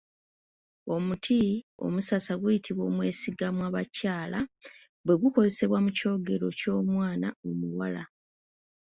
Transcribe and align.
Omuti 0.95 1.39
omusasa 1.85 2.33
guyitibwa 2.41 2.83
omwesigamwabakyala 2.89 4.39
bwegukozesebwa 5.05 5.77
mu 5.85 5.91
kyogero 5.97 6.47
ky’omwana 6.59 7.27
omuwala. 7.49 8.03